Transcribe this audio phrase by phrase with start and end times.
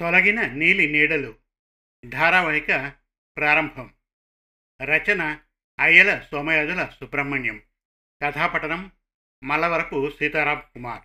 [0.00, 1.38] తొలగిన నీలి నీడలు.
[2.06, 2.92] ధారావాహిక
[3.36, 3.94] ప్రారంభం.
[4.82, 5.40] రచన
[5.80, 7.62] అయ్యల సోమయాజుల సుబ్రహ్మణ్యం.
[8.22, 8.92] కథాపఠనం
[9.44, 11.02] మల్లవరపు సీతారాం కుమార్.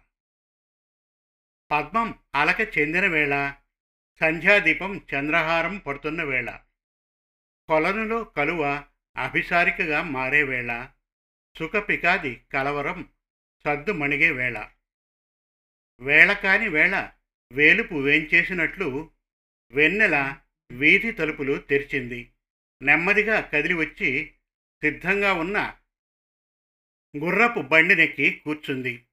[1.71, 3.53] పద్మం అలక చెందిన వేళ
[4.20, 6.59] సంధ్యాదీపం చంద్రహారం పడుతున్న వేళ
[7.67, 8.84] కొలనులో కలువ
[9.17, 10.89] అభిసారికగా మారే వేళ
[11.59, 13.09] సుఖపికాది కలవరం
[13.66, 14.70] సద్దు మణిగే వేళ.
[15.99, 17.12] వేళ కాని వేళ
[17.54, 19.09] వేలుపు వేంచేసినట్లు
[19.72, 20.38] వెన్నెల
[20.72, 22.31] వీధి తలుపులు తెరిచింది.
[22.81, 24.31] నెమ్మదిగా కదిలి వచ్చి
[24.84, 25.77] సిద్ధంగా ఉన్న
[27.17, 29.05] గుర్రపు బండినెక్కి కూర్చుంది.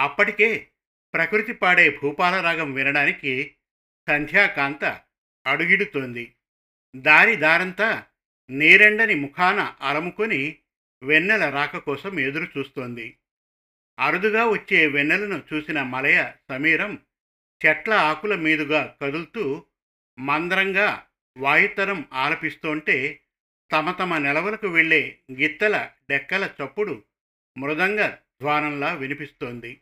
[0.00, 0.68] అప్పటికే
[1.14, 3.54] ప్రకృతి పాడే భూపాలరాగం వినడానికి
[4.08, 4.84] సంధ్యాకాంత
[5.46, 6.34] అడుగిడుతోంది.
[6.96, 8.06] దారి దారంతా
[8.50, 10.58] నీరెండని ముఖాన అలముకొని
[11.02, 13.18] వెన్నెల రాక కోసం ఎదురు చూస్తోంది
[13.98, 16.98] అరుదుగా వచ్చే వెన్నెలను చూసిన మలయ సమీరం
[17.66, 19.64] చెట్ల ఆకుల మీదుగా కదులుతూ
[20.18, 21.06] మందరంగా
[21.36, 23.20] వాయుతరం ఆలపిస్తోంటే
[23.72, 27.02] తమ తమ నెలవలకు వెళ్ళే గిత్తల డెక్కల చప్పుడు
[27.58, 28.06] మృదంగ
[28.40, 29.80] ధ్వానంలా వినిపిస్తోంది.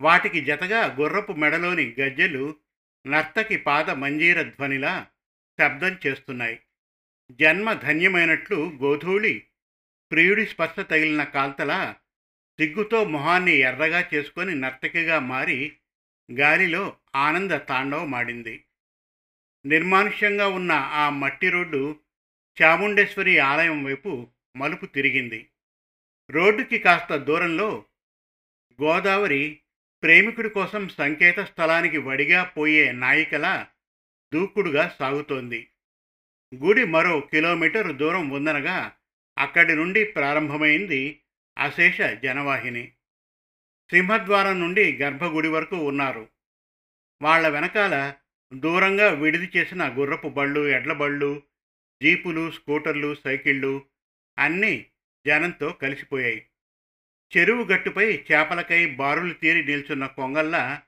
[0.00, 2.56] వాటికి జతగా గుర్రపు మెడలోని గజ్జెలు
[3.06, 5.06] నర్తకి పాద మంజీర ధ్వనిలా
[5.60, 6.60] శబ్దం చేస్తున్నాయి.
[7.30, 9.46] జన్మ ధన్యమైనట్లు గోధూళి
[10.12, 11.96] ప్రియుడి స్పర్శ తగిలిన కాల్తలా
[12.60, 15.72] సిగ్గుతో మొహాన్ని ఎర్రగా చేసుకొని నర్తకిగా మారి
[16.38, 18.64] గాలిలో ఆనంద తాండవమాడింది.
[19.66, 21.96] నిర్మానుష్యంగా ఉన్న ఆ మట్టి రోడ్డు
[22.62, 25.48] చాముండేశ్వరి ఆలయం వైపు మలుపు తిరిగింది.
[26.30, 27.84] రోడ్డుకి కాస్త దూరంలో
[28.82, 29.60] గోదావరి
[30.02, 33.66] ప్రేమికుడి కోసం సంకేత స్థలానికి వడిగా పోయే నాయికల
[34.34, 35.68] దూకుడుగా సాగుతోంది.
[36.54, 38.92] గుడి మరో కిలోమీటర్ దూరం ఉందనగా
[39.38, 41.20] అక్కడి నుండి ప్రారంభమైంది
[41.58, 42.92] అశేష జనవాహిని.
[43.92, 46.28] సింహద్వారం నుండి గర్భగుడి వరకు ఉన్నారు.
[47.22, 48.14] వాళ్ళ వెనకాల
[48.54, 51.42] దూరంగా విడిది చేసిన గుర్రపు బళ్ళు ఎడ్ల బళ్ళు
[52.02, 53.86] జీపులు స్కూటర్లు సైకిళ్ళు
[54.38, 54.86] అన్నీ
[55.26, 56.46] జనంతో కలిసిపోయాయి.
[57.36, 60.82] చెరువు గట్టుపై చేపలకై బారులు తీరి నిల్చున్న కొంగల్లా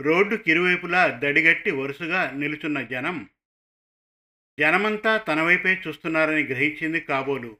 [0.00, 3.28] రోడ్డు కిరువైపులా దడిగట్టి వరుసగా నిలుచున్న జనం.
[4.60, 7.56] జనమంతా తన వైపే చూస్తున్నారని గ్రహించింది కాబోలు.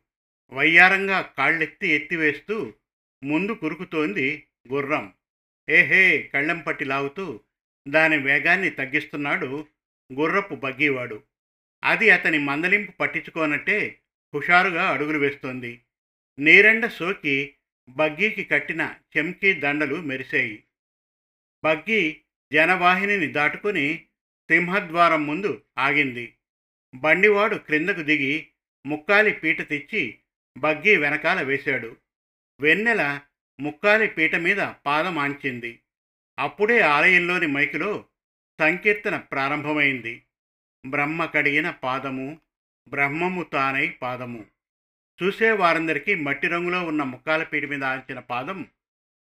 [0.53, 2.73] వయ్యారంగా కాళ్ళెత్తి ఎత్తివేస్తూ
[3.25, 5.13] ముందు కురుకుతోంది గుర్రం.
[5.71, 7.41] ఏహే కళ్ళెం పట్టి లాగుతూ
[7.89, 9.67] దాని వేగాన్ని తగ్గిస్తున్నాడు
[10.13, 11.23] గుర్రపు బగ్గీవాడు
[11.85, 14.01] అది అతని మందలింపు పట్టించుకోనట్టే
[14.35, 15.83] హుషారుగా అడుగులు వేస్తోంది.
[16.39, 17.55] నీరెండ సోకి
[17.89, 20.65] బగ్గీకి కట్టిన చెంకీ దండలు మెరిశాయి
[21.65, 22.21] బగ్గీ
[22.53, 24.05] జనవాహినిని దాటుకుని
[24.51, 26.35] సింహద్వారం ముందు ఆగింది.
[26.95, 28.49] బండివాడు క్రిందకు దిగి
[28.87, 30.19] ముక్కాలి పీట తెచ్చి
[30.59, 31.97] బగ్గీ వెనకాల వేశాడు.
[32.61, 33.21] వెన్నెల
[33.61, 35.81] ముక్కాలి పీట మీద పాదం ఆంచింది.
[36.39, 38.05] అప్పుడే ఆలయంలోని మైకులో
[38.61, 40.23] సంకీర్తన ప్రారంభమైంది.
[40.87, 42.41] బ్రహ్మ కడిగిన పాదము
[42.89, 44.45] బ్రహ్మము తానై పాదము.
[45.23, 48.67] చూసే వారందరికీ మట్టి రంగులో ఉన్న ముక్కాల పీట మీద ఆంచిన పాదం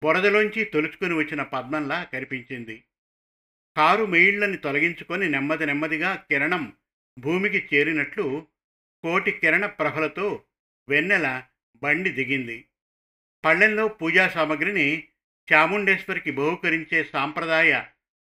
[0.02, 2.84] బురదలోంచి తొలుచుకుని వచ్చిన పద్మంలా కనిపించింది.
[3.76, 6.72] కారు మెయిళ్ళని తొలగించుకొని నెమ్మది నెమ్మదిగా కిరణం
[7.18, 8.46] భూమికి చేరినట్లు
[9.02, 10.44] కోటి కిరణ ప్రభలతో
[10.88, 11.42] వెన్నెల
[11.76, 12.64] బండి దిగింది.
[13.44, 15.04] పళ్ళెంలో పూజా సామగ్రిని
[15.52, 17.82] చాముండేశ్వరికి బహుకరించే సాంప్రదాయ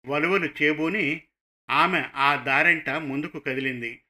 [0.06, 1.22] వలువలు చేబూని
[1.70, 4.02] ఆమె ఆ దారెంట ముందుకు కదిలింది.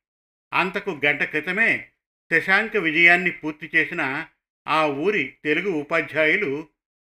[0.54, 1.88] అంతకు గంట క్రితమే
[2.32, 4.26] శశాంక విజయాన్ని పూర్తి చేసిన
[4.68, 6.68] ఆ ఊరి తెలుగు ఉపాధ్యాయులు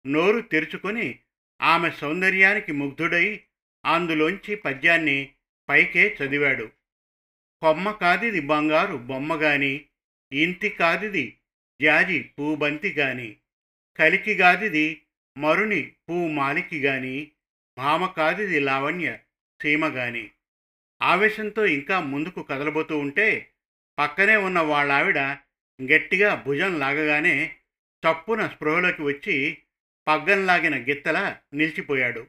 [0.07, 1.19] నోరు తెరుచుకొని
[1.61, 3.41] ఆమె సౌందర్యానికి ముగ్ధుడై
[3.85, 5.31] అందులోంచి పద్యాన్ని
[5.69, 6.71] పైకే చదివాడు.
[7.61, 9.85] కొమ్మ కాదిది బంగారు బొమ్మగాని
[10.33, 11.37] ఇంతి కాదిది
[11.81, 13.37] జాజి పూబంతి గాని.
[13.99, 15.01] కలికి గాదిది
[15.37, 17.31] మరుని పూ మాలికి గాని
[17.77, 19.17] భామ కాదిది లావణ్య
[19.61, 20.31] సీమ గాని
[21.01, 23.51] ఆవేశంతో ఇంకా ముందుకు కదలబోతూ ఉంటే
[23.99, 25.17] పక్కనే ఉన్న వాళ్ళావిడ
[25.81, 27.53] గట్టిగా భుజం లాగగానే
[28.03, 29.57] తప్పున స్పృహలోకి వచ్చి
[30.07, 32.27] పగ్గంలాగిన గిత్తలా నిలిచిపోయాడు.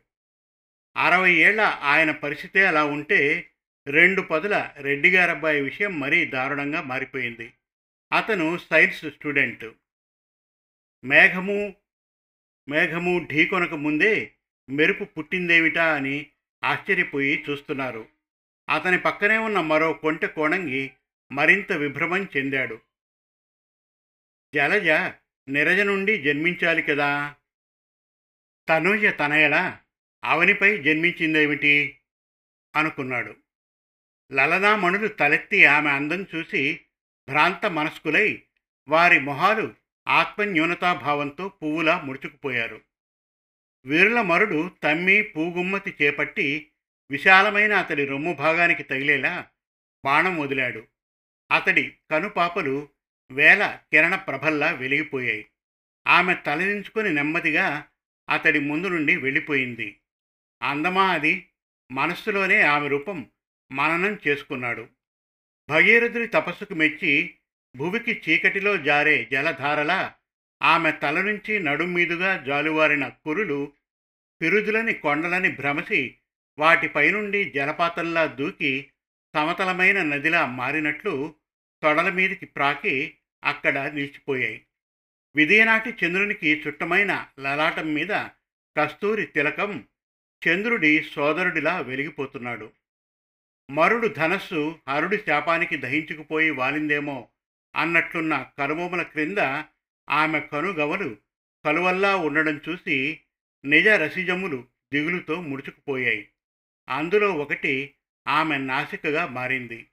[0.96, 3.48] అరవై ఏళ్ళ ఆయన పరిస్థితే అలా ఉంటే
[3.86, 7.52] రెండు పదుల రెడ్డిగారబ్బాయి విషయం మరీ దారుణంగా మారిపోయింది.
[8.12, 9.64] అతను సైన్స్ స్టూడెంట్.
[11.04, 11.76] మేఘము
[12.68, 14.34] మేఘము ఢీకొనక ముందే
[14.70, 16.26] మెరుపు పుట్టిందేమిటా అని
[16.64, 18.08] ఆశ్చర్యపోయి చూస్తున్నారు.
[18.70, 20.90] అతని పక్కనే ఉన్న మరో కొంటె కోణంగి
[21.32, 22.80] మరింత విభ్రమం చెందాడు.
[24.54, 24.88] జలజ
[25.48, 27.34] నిరజ నుండి జన్మించాలి కదా.
[28.68, 29.80] తనుజ తనయలా
[30.24, 31.98] అవనిపై జన్మించిందేమిటి?
[32.76, 33.36] అనుకున్నాడు.
[34.32, 36.80] లలనామణులు తలెత్తి ఆమె అందం చూసి
[37.28, 38.42] భ్రాంత మనస్కులై
[38.88, 39.74] వారి మొహాలు
[40.08, 42.80] ఆత్మన్యూనతాభావంతో పువ్వులా ముడుచుకుపోయారు.
[43.86, 46.70] వీరుల మరుడు తమ్మి పూగుమ్మతి చేపట్టి
[47.10, 49.48] విశాలమైన అతడి రొమ్ము భాగానికి తగిలేలా
[50.04, 50.86] బాణం వదిలాడు.
[51.52, 52.88] అతడి కనుపాపలు
[53.30, 55.46] వేల కిరణ ప్రభల్లా వెలిగిపోయాయి.
[56.08, 57.88] ఆమె తలదించుకొని నెమ్మదిగా
[58.30, 60.00] అతడి ముందు నుండి వెళ్ళిపోయింది.
[60.62, 61.48] అందమా అది?
[61.92, 63.30] మనస్సులోనే ఆమె రూపం
[63.72, 64.88] మననం చేసుకున్నాడు.
[65.68, 67.37] భగీరథుడి తపస్సుకు మెచ్చి
[67.76, 70.14] భువికి చీకటిలో జారే జలధారలా
[70.62, 73.72] ఆమె తల నుంచి నడుమీదుగా జాలువారిన కురులు
[74.42, 76.16] పిరుదులని కొండలని భ్రమసి
[76.58, 78.90] వాటిపైనుండి జలపాతంలా దూకి
[79.34, 81.34] సమతలమైన నదిలా మారినట్లు
[81.82, 84.64] తొడల మీదికి ప్రాకి అక్కడ నిలిచిపోయాయి.
[85.36, 88.08] విదయనాటి చంద్రునికి చుట్టమైన లలాటం మీద
[88.78, 89.84] కస్తూరి తిలకం
[90.48, 92.72] చంద్రుడి సోదరుడిలా వెలిగిపోతున్నాడు.
[93.70, 97.28] మరుడు ధనస్సు హరుడి శాపానికి దహించుకుపోయి వాలిందేమో
[97.78, 99.38] అన్నట్లున్న కనుబొమ్మల క్రింద
[100.10, 101.16] ఆమె కనుగవలు
[101.64, 103.20] కలువల్లా ఉండడం చూసి
[103.64, 106.28] నిజ రసిజములు దిగులుతో ముడుచుకుపోయాయి.
[106.88, 107.94] అందులో ఒకటి
[108.28, 109.86] ఆమె నాసికగా మారింది.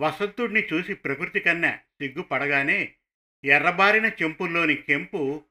[0.00, 2.92] వసంతుడిని చూసి ప్రకృతి కన్నా సిగ్గుపడగానే
[3.44, 5.44] ఎర్రబారిన చెంపుల్లోని కెంపు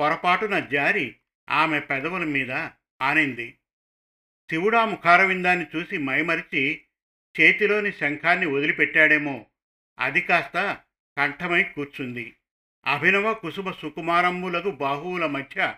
[0.00, 1.16] పొరపాటున జారి
[1.50, 2.50] ఆమె పెదవుల మీద
[3.02, 3.58] ఆనింది.
[4.50, 6.80] శివుడా ముఖారవిందాన్ని చూసి మైమరిచి
[7.40, 9.46] చేతిలోని శంఖాన్ని వదిలిపెట్టాడేమో
[9.98, 10.80] అది కాస్త
[11.18, 12.36] కంఠమై కూర్చుంది.
[12.86, 15.74] అభినవ కుసుమ సుకుమారమ్ములకు బాహువుల మధ్య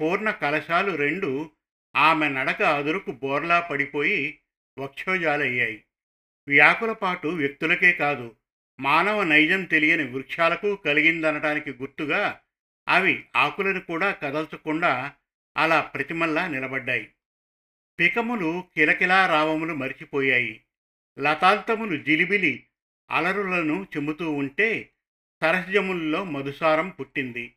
[0.00, 1.50] పూర్ణ కలశాలు రెండు
[1.96, 4.38] ఆమె నడక అదురుకు బోర్లా పడిపోయి
[4.78, 5.84] వక్షోజాలయ్యాయి.
[6.48, 8.36] వ్యాకులపాటు వ్యక్తులకే కాదు
[8.80, 12.40] మానవ నైజం తెలియని వృక్షాలకు కలిగిందనటానికి గుర్తుగా
[12.88, 15.12] అవి ఆకులను కూడా కదల్చకుండా
[15.56, 17.12] అలా ప్రతిమల్లా నిలబడ్డాయి.
[18.00, 20.62] పికములు కిలకిలా రావములు మరిచిపోయాయి.
[21.18, 22.66] లతాంతములు జిలిబిలి
[23.12, 24.90] అలరులను చెమ్ముతూ ఉంటే
[25.42, 27.54] సరసజముల్లో మధుసారం పుట్టింది.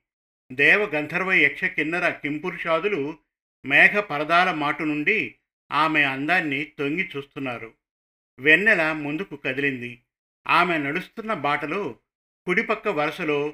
[0.51, 3.17] దేవ గంధర్వ యక్ష కిన్నర కింపురుషాదులు
[3.65, 5.35] మేఘ పరదాల మాటు నుండి
[5.71, 7.73] ఆమె అందాన్ని తొంగి చూస్తున్నారు.
[8.39, 10.01] వెన్నెల ముందుకు కదిలింది.
[10.47, 11.99] ఆమె నడుస్తున్న బాటలో
[12.45, 13.53] కుడిపక్క వరుసలో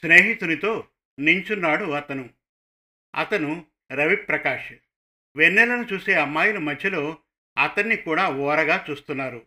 [0.00, 0.88] స్నేహితునితో
[1.18, 2.30] నించున్నాడు అతను.
[3.14, 4.72] అతను రవిప్రకాష్.
[5.36, 7.18] వెన్నెలను చూసే అమ్మాయిల మధ్యలో
[7.58, 9.46] అతన్ని కూడా ఓరగా చూస్తున్నారు.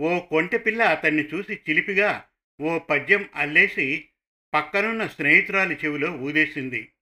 [0.00, 2.24] ఓ కొంటెపిల్ల అతన్ని చూసి చిలిపిగా
[2.60, 4.08] ఓ పద్యం అల్లేసి
[4.54, 6.92] పక్కనున్న స్నేహితురాలి చెవిలో ఊదేసింది.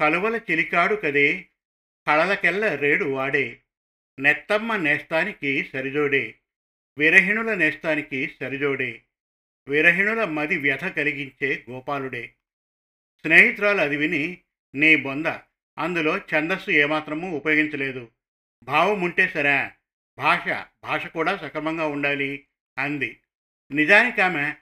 [0.00, 1.48] కలువల చిలికాడు కదే
[2.06, 3.62] కళలకెల్ల రేడు వాడే
[4.18, 6.34] నెత్తమ్మ నేస్తానికి సరిజోడే
[6.98, 9.02] విరహిణుల నేస్తానికి సరిజోడే
[9.68, 12.34] విరహిణుల మది వ్యథ కలిగించే గోపాలుడే.
[13.20, 14.42] స్నేహితురాలు అది విని
[14.74, 15.26] నీ బొంద
[15.78, 18.10] అందులో ఛందస్సు ఏమాత్రమూ ఉపయోగించలేదు.
[18.62, 19.70] భావం ఉంటే సరే
[20.18, 20.48] భాష
[20.84, 22.46] భాష కూడా సక్రమంగా ఉండాలి
[22.78, 23.20] అంది.
[23.72, 24.54] నిజానికి ఆమె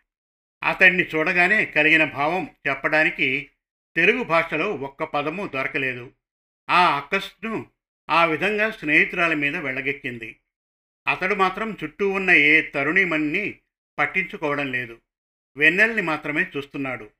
[0.64, 3.50] అతడిని చూడగానే కలిగిన భావం చెప్పడానికి
[3.96, 6.12] తెలుగు భాషలో ఒక్క పదము దొరకలేదు.
[6.70, 7.66] ఆ అక్కస్ను
[8.10, 10.36] ఆ విధంగా స్నేహితురాల మీద వెళ్ళగెక్కింది
[11.08, 13.58] అతడు మాత్రం చుట్టూ ఉన్న ఏ తరుణిమణిని
[13.98, 15.00] పట్టించుకోవడం లేదు.
[15.56, 17.10] వెన్నెల్ని మాత్రమే చూస్తున్నాడు.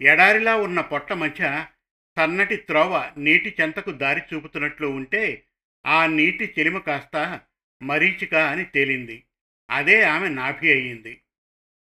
[0.00, 1.66] ఎడారిలా ఉన్న పొట్ట మధ్య
[2.18, 5.44] సన్నటి త్రోవ నీటి చెంతకు దారి చూపుతున్నట్లు ఉంటే
[5.86, 7.40] ఆ నీటి చెలిమ కాస్త
[7.82, 9.24] మరీచిక అని తేలింది.
[9.70, 11.20] అదే ఆమె నాభి అయ్యింది.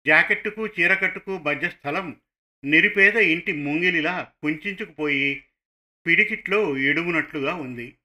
[0.06, 2.16] జాకెట్టుకు చీరకట్టుకు మధ్య స్థలం
[2.64, 5.44] నిరుపేద ఇంటి ముంగిలిలా కుంచుకుపోయి
[6.06, 7.98] పిడికిట్లో ఇడుమునట్లుగా ఉంది.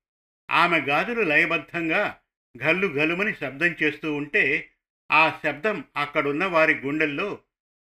[0.51, 2.19] ఆమె గాజులు లయబద్ధంగా
[2.63, 4.69] గల్లు గల్లుమని శబ్దం చేస్తూ ఉంటే
[5.11, 7.39] ఆ శబ్దం అక్కడున్న వారి గుండెల్లో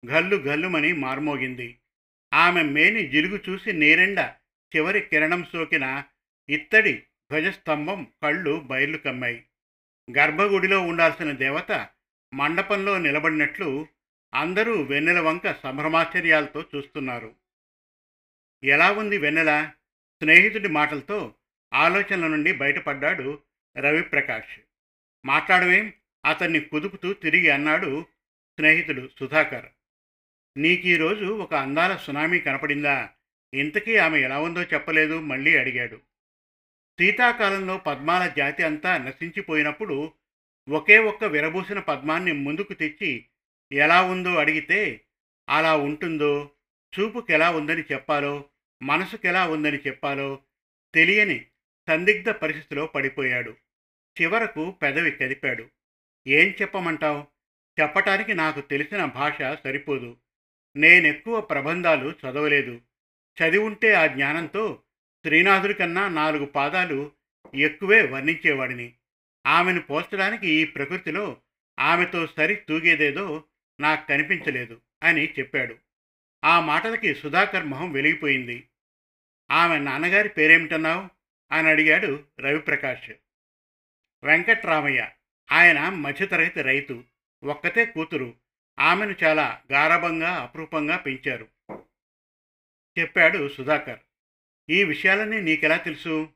[0.07, 1.79] గల్లు గల్లుమని మార్మోగింది.
[2.35, 4.21] ఆమె మేని జిలుగు చూసి నేరెండ
[4.77, 6.05] చివరి కిరణం సోకిన
[6.51, 9.45] ఇత్తడి ధ్వజస్తంభం కళ్ళు బయర్లు కమ్మాయి.
[10.17, 11.89] గర్భగుడిలో ఉండాల్సిన దేవత
[12.35, 13.87] మండపంలో నిలబడినట్లు
[14.35, 17.35] అందరూ వెన్నెల వంక సంభ్రమాశ్చర్యాలతో చూస్తున్నారు.
[18.65, 19.71] ఎలా ఉంది వెన్నెల?
[20.23, 21.35] స్నేహితుడి మాటలతో
[21.75, 23.43] ఆలోచనల నుండి బయటపడ్డాడు
[23.79, 24.61] రవిప్రకాష్.
[25.25, 25.93] మాట్లాడవేం
[26.25, 28.07] అతన్ని కుదుపుతూ తిరిగి అన్నాడు
[28.59, 29.67] స్నేహితుడు సుధాకర్.
[30.57, 33.11] నీకీరోజు ఒక అందాల సునామీ కనపడిందా?
[33.55, 36.01] ఇంతకీ ఆమె ఎలా ఉందో చెప్పలేదు మళ్ళీ అడిగాడు.
[37.01, 40.13] శీతాకాలంలో పద్మాల జాతి అంతా నశించిపోయినప్పుడు
[40.69, 43.27] ఒకే ఒక్క విరబూసిన పద్మాన్ని ముందుకు తెచ్చి
[43.73, 45.01] ఎలా ఉందో అడిగితే
[45.49, 46.51] అలా ఉంటుందో
[47.01, 48.45] చూపుకెలా ఉందని చెప్పాలో
[48.83, 50.39] మనసుకెలా ఉందని చెప్పాలో
[50.95, 51.47] తెలియని
[51.89, 53.55] సందిగ్ధ పరిస్థితిలో పడిపోయాడు.
[54.23, 55.69] చివరకు పెదవి కదిపాడు.
[56.27, 57.27] ఏం చెప్పమంటావు?
[57.81, 60.17] చెప్పటానికి నాకు తెలిసిన భాష సరిపోదు.
[60.77, 62.81] నేనెక్కువ ప్రబంధాలు చదవలేదు.
[63.43, 64.83] చదివుంటే ఆ జ్ఞానంతో
[65.29, 67.13] శ్రీనాథుడి కన్నా నాలుగు పాదాలు
[67.55, 68.95] ఎక్కువే వర్ణించేవాడిని.
[69.47, 71.37] ఆమెను పోల్చడానికి ఈ ప్రకృతిలో
[71.81, 73.45] ఆమెతో సరి తూగేదేదో
[73.81, 75.77] నాకు కనిపించలేదు అని చెప్పాడు.
[76.45, 78.69] ఆ మాటలకి సుధాకర్ మొహం వెలిగిపోయింది.
[79.51, 81.09] ఆమె నాన్నగారి పేరేమిటన్నావు?
[81.53, 83.11] అని అడిగాడు రవిప్రకాష్.
[84.25, 85.11] వెంకట్రామయ్య.
[85.53, 87.05] ఆయన మధ్యతరగతి రైతు.
[87.45, 88.35] ఒక్కతే కూతురు.
[88.81, 91.49] ఆమెను చాలా గారభంగా అపురూపంగా పెంచారు
[92.99, 94.01] చెప్పాడు సుధాకర్.
[94.71, 96.29] ఈ విషయాలన్నీ నీకెలా తెలుసు?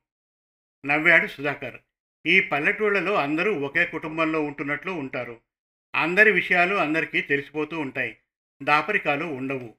[0.87, 1.81] నవ్వాడు సుధాకర్.
[2.27, 5.41] ఈ పల్లెటూళ్ళలో అందరూ ఒకే కుటుంబంలో ఉంటున్నట్లు ఉంటారు.
[5.95, 8.19] అందరి విషయాలు అందరికీ తెలిసిపోతూ ఉంటాయి.
[8.63, 9.75] దాపరికాలు ఉండవు.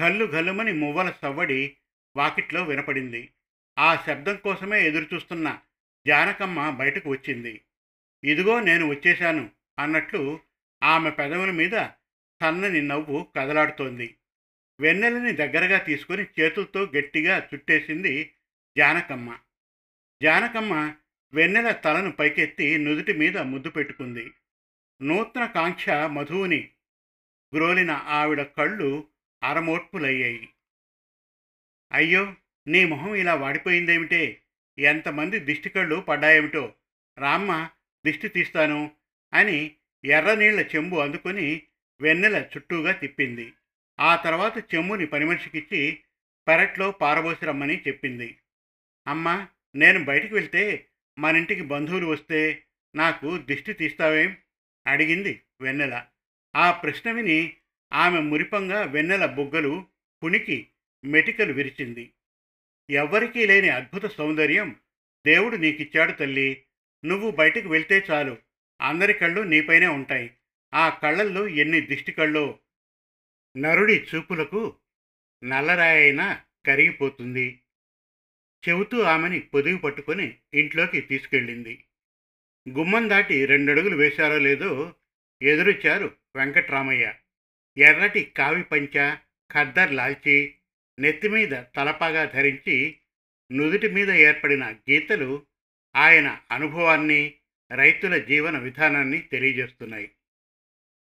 [0.00, 1.76] గల్లు గల్లుమని మువ్వల సవ్వడి
[2.16, 3.32] వాకిట్లో వినపడింది.
[3.78, 5.58] ఆ శబ్దం కోసమే ఎదురుచూస్తున్న
[6.06, 7.62] జానకమ్మ బయటకు వచ్చింది.
[8.24, 10.40] ఇదిగో నేను వచ్చేశాను అన్నట్లు
[10.82, 11.86] ఆమె పెదవుల మీద
[12.42, 14.16] సన్నని నవ్వు కదలాడుతోంది.
[14.80, 18.34] వెన్నెలని దగ్గరగా తీసుకుని చేతులతో గట్టిగా చుట్టేసింది
[18.78, 19.38] జానకమ్మ.
[20.22, 20.94] జానకమ్మ
[21.34, 24.30] వెన్నెల తలను పైకెత్తి నుదుటి మీద ముద్దు పెట్టుకుంది.
[25.02, 26.70] నూతన కాంక్ష మధువుని
[27.54, 29.08] గ్రోలిన ఆవిడ కళ్ళు
[29.42, 30.48] అరమోట్పులయ్యాయి
[31.92, 32.34] అయ్యో
[32.68, 34.42] నీ మొహం ఇలా వాడిపోయిందేమిటే?
[34.78, 36.74] ఎంతమంది దిష్టి కళ్ళు పడ్డాయేమిటో?
[37.18, 37.70] రామ్మ
[38.06, 38.90] దిష్టి తీస్తాను
[39.34, 41.62] అని ఎర్రనీళ్ళ చెంబు అందుకొని
[42.00, 43.52] వెన్నెల చుట్టూగా తిప్పింది.
[44.02, 45.98] ఆ తర్వాత చెమ్ముని పని మనిషికిచ్చి
[46.48, 48.38] పెరట్లో పారబోసి రమ్మని చెప్పింది.
[49.08, 50.86] అమ్మా నేను బయటికి వెళ్తే
[51.18, 52.62] మన ఇంటికి బంధువులు వస్తే
[52.94, 54.36] నాకు దిష్టి తీస్తావేం?
[54.86, 56.04] అడిగింది వెన్నెల.
[56.56, 57.56] ఆ ప్రశ్న విని
[57.92, 59.86] ఆమె మురిపంగా వెన్నెల బుగ్గలు
[60.24, 60.68] పుణికి
[61.04, 62.12] మెటికలు విరిచింది.
[62.90, 64.76] ఎవ్వరికీ లేని అద్భుత సౌందర్యం
[65.26, 66.62] దేవుడు నీకిచ్చాడు తల్లి.
[67.04, 68.36] నువ్వు బయటికి వెళ్తే చాలు.
[68.80, 70.30] అందరి కళ్ళు నీపైనే ఉంటాయి.
[70.74, 72.58] ఆ కళ్ళల్లో ఎన్ని దిష్టి కళ్ళో
[73.56, 74.76] నరుడి చూపులకు
[75.44, 77.60] నల్లరాయైనా కరిగిపోతుంది.
[78.68, 81.84] చెబుతూ ఆమెని పొదిగి పట్టుకొని ఇంట్లోకి తీసుకెళ్ళింది.
[82.68, 84.94] గుమ్మం దాటి రెండడుగులు వేశారో లేదో
[85.42, 87.14] ఎదురొచ్చారు వెంకట్రామయ్య.
[87.78, 89.16] ఎర్రటి కావి పంచ
[89.52, 90.54] ఖద్దర్ లాల్చి
[90.98, 92.98] నెత్తిమీద తలపాగా ధరించి
[93.52, 95.46] నుదుటి మీద ఏర్పడిన గీతలు
[95.96, 97.34] ఆయన అనుభవాన్ని
[97.72, 100.10] రైతుల జీవన విధానాన్ని తెలియజేస్తున్నాయి.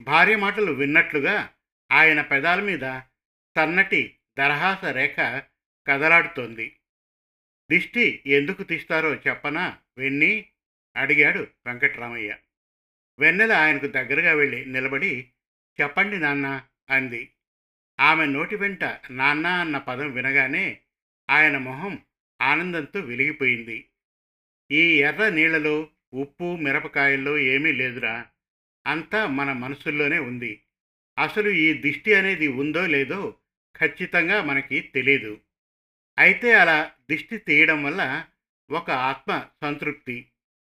[0.00, 1.54] భార్య మాటలు విన్నట్లుగా
[1.92, 3.00] ఆయన పెదాల మీద
[3.56, 5.16] సన్నటి దరహాస రేఖ
[5.86, 6.76] కదలాడుతోంది.
[7.70, 9.78] దిష్టి ఎందుకు తీస్తారో చెప్పనా?
[9.98, 10.48] వెన్ని?
[10.96, 12.36] అడిగాడు వెంకట్రామయ్య.
[13.18, 15.30] వెన్నెల ఆయనకు దగ్గరగా వెళ్ళి నిలబడి
[15.82, 17.32] చెప్పండి నాన్న అంది.
[18.00, 20.80] ఆమె నోటి వెంట నాన్న అన్న పదం వినగానే
[21.30, 21.98] ఆయన మొహం
[22.42, 23.88] ఆనందంతో వెలిగిపోయింది.
[24.70, 28.26] ఈ ఎర్ర నీళ్ళలో ఉప్పు మిరపకాయల్లో ఏమీ లేదురా.
[28.86, 30.62] అంతా మన మనసుల్లోనే ఉంది.
[31.18, 33.38] అసలు ఈ దిష్టి అనేది ఉందో లేదో
[33.76, 35.40] ఖచ్చితంగా మనకి తెలియదు
[36.18, 38.24] అయితే అలా దిష్టి తీయడం వల్ల
[38.70, 40.26] ఒక ఆత్మ సంతృప్తి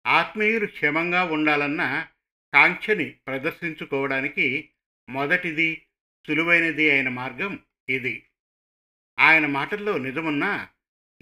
[0.06, 2.06] ఆత్మీయులు క్షేమంగా ఉండాలన్న
[2.54, 4.68] కాంక్షని ప్రదర్శించుకోవడానికి
[5.08, 5.82] మొదటిది
[6.26, 8.26] సులువైనది అయిన మార్గం ఇది.
[9.18, 10.68] ఆయన మాటల్లో నిజమున్నా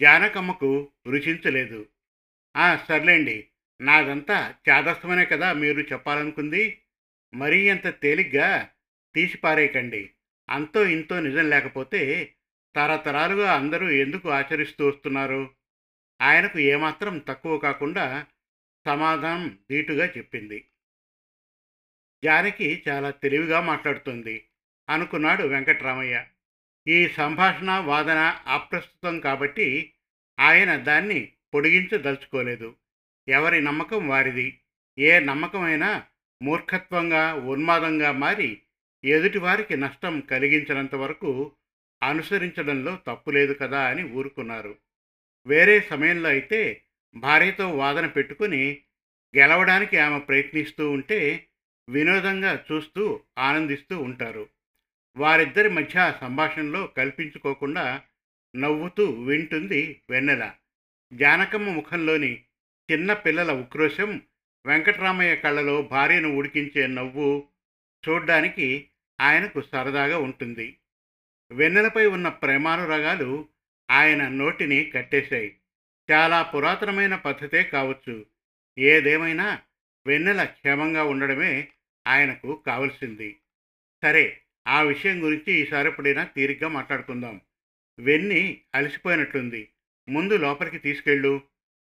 [0.01, 1.89] జానకమ్మకు రుచించలేదు.
[2.57, 3.47] ఆ సర్లేండి
[3.81, 6.81] నాదంతా చాదస్తమనే కదా మీరు చెప్పాలనుకుంది?
[7.33, 8.71] మరీ అంత తేలిగ్గా
[9.15, 10.09] తీసిపారేయకండి
[10.49, 12.35] అంతో ఇంతో నిజం లేకపోతే
[12.75, 15.53] తరతరాలుగా అందరూ ఎందుకు ఆచరిస్తూ వస్తున్నారు?
[16.21, 18.25] ఆయనకు ఏమాత్రం తక్కువ కాకుండా
[18.85, 20.67] సమాధానం ధీటుగా చెప్పింది.
[22.23, 24.47] జానకి చాలా తెలివిగా మాట్లాడుతుంది.
[24.89, 26.25] అనుకున్నాడు వెంకట్రామయ్య.
[26.87, 28.17] ఈ సంభాషణ వాదన
[28.47, 29.93] అప్రస్తుతం కాబట్టి
[30.39, 32.75] ఆయన దాన్ని పొడిగించదలుచుకోలేదు.
[33.27, 34.59] ఎవరి నమ్మకం వారిది.
[34.99, 36.03] ఏ నమ్మకమైనా
[36.41, 38.61] మూర్ఖత్వంగా ఉన్మాదంగా మారి
[39.05, 41.51] ఎదుటివారికి నష్టం కలిగించినంత వరకు
[42.03, 44.77] అనుసరించడంలో తప్పులేదు కదా అని ఊరుకున్నారు.
[45.47, 46.81] వేరే సమయంలో అయితే
[47.15, 48.81] భార్యతో వాదన పెట్టుకుని
[49.37, 51.47] గెలవడానికి ఆమె ప్రయత్నిస్తూ ఉంటే
[51.89, 54.49] వినోదంగా చూస్తూ ఆనందిస్తూ ఉంటారు.
[55.17, 58.03] వారిద్దరి మధ్య సంభాషణలో కల్పించుకోకుండా
[58.55, 60.53] నవ్వుతూ వింటుంది వెన్నెల.
[61.13, 62.43] జానకమ్మ ముఖంలోని
[62.91, 64.21] చిన్న పిల్లల ఉక్రోషం
[64.65, 67.47] వెంకట్రామయ్య కళ్ళలో భార్యను ఉడికించే నవ్వు
[68.09, 68.87] చూడ్డానికి
[69.21, 70.77] ఆయనకు సరదాగా ఉంటుంది.
[71.51, 73.47] వెన్నెలపై ఉన్న ప్రేమానురాగాలు
[73.91, 75.57] ఆయన నోటిని కట్టేశాయి.
[76.11, 78.25] చాలా పురాతనమైన పద్ధతే కావచ్చు.
[78.77, 79.61] ఏదేమైనా
[80.07, 81.67] వెన్నెల క్షేమంగా ఉండడమే
[82.07, 83.37] ఆయనకు కావలసింది.
[84.03, 87.41] సరే ఆ విషయం గురించి ఈసారి ఎప్పుడైనా తీరిగ్గా మాట్లాడుకుందాం.
[87.99, 89.69] వెన్ని అలసిపోయినట్లుంది.
[90.09, 91.41] ముందు లోపలికి తీసుకెళ్ళు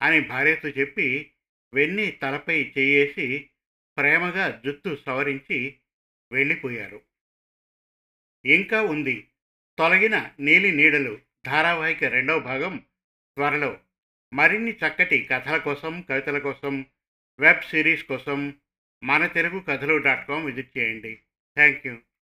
[0.01, 1.31] అని భార్యతో చెప్పి
[1.73, 3.49] వెన్ని తలపై చేయేసి
[3.97, 5.75] ప్రేమగా జుత్తు సవరించి
[6.31, 7.01] వెళ్ళిపోయారు.
[8.45, 9.27] ఇంకా ఉంది.
[9.77, 12.77] తొలగిన నీలి నీడలు ధారావాహిక రెండవ భాగం
[13.35, 13.77] త్వరలో.
[14.33, 16.85] మరిన్ని చక్కటి కథల కోసం కవితల కోసం
[17.39, 18.53] వెబ్ సిరీస్ కోసం
[19.03, 21.15] Mana Telugu Kathalu dot com visit చేయండి.
[21.55, 21.97] Thank you